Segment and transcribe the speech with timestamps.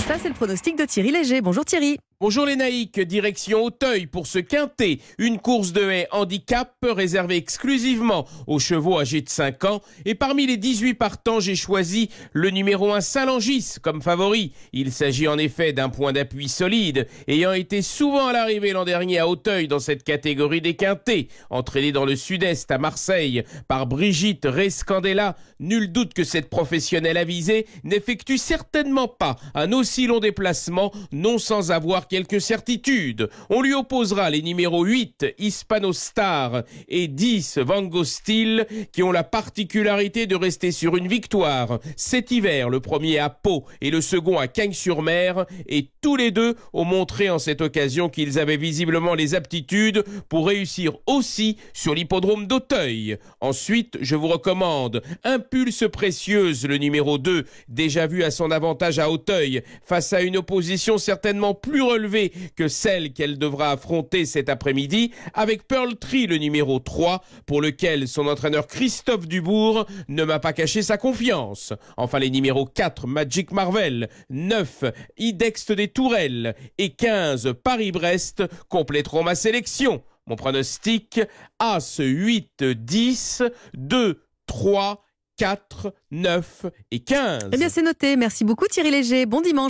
[0.00, 1.40] ça, c'est le pronostic de Thierry Léger.
[1.40, 1.98] Bonjour Thierry.
[2.18, 8.26] Bonjour les naïcs, direction Auteuil pour ce quintet, une course de haie handicap réservée exclusivement
[8.46, 12.94] aux chevaux âgés de 5 ans et parmi les 18 partants, j'ai choisi le numéro
[12.94, 14.54] 1 Salangis comme favori.
[14.72, 19.18] Il s'agit en effet d'un point d'appui solide, ayant été souvent à l'arrivée l'an dernier
[19.18, 24.46] à Auteuil dans cette catégorie des quintets, entraîné dans le sud-est à Marseille par Brigitte
[24.46, 25.36] Rescandella.
[25.60, 31.72] Nul doute que cette professionnelle avisée n'effectue certainement pas un aussi long déplacement, non sans
[31.72, 33.28] avoir quelques certitudes.
[33.50, 39.24] On lui opposera les numéros 8, Hispano Star, et 10, Van Steel, qui ont la
[39.24, 41.78] particularité de rester sur une victoire.
[41.96, 46.54] Cet hiver, le premier à Pau et le second à Cagnes-sur-Mer, et tous les deux
[46.72, 52.46] ont montré en cette occasion qu'ils avaient visiblement les aptitudes pour réussir aussi sur l'hippodrome
[52.46, 53.18] d'Auteuil.
[53.40, 59.10] Ensuite, je vous recommande Impulse Précieuse, le numéro 2, déjà vu à son avantage à
[59.10, 61.82] Auteuil, face à une opposition certainement plus
[62.56, 68.08] que celle qu'elle devra affronter cet après-midi avec Pearl Tree, le numéro 3, pour lequel
[68.08, 71.72] son entraîneur Christophe Dubourg ne m'a pas caché sa confiance.
[71.96, 74.84] Enfin, les numéros 4, Magic Marvel, 9,
[75.18, 80.02] Idex des Tourelles et 15, Paris-Brest compléteront ma sélection.
[80.26, 81.20] Mon pronostic,
[81.58, 83.42] As 8, 10,
[83.74, 85.02] 2, 3,
[85.36, 87.50] 4, 9 et 15.
[87.52, 88.16] Eh bien, c'est noté.
[88.16, 89.26] Merci beaucoup Thierry Léger.
[89.26, 89.64] Bon dimanche.